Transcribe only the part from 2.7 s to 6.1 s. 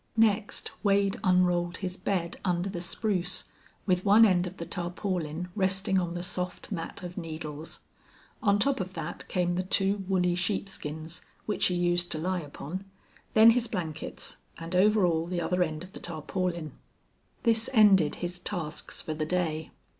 spruce, with one end of the tarpaulin resting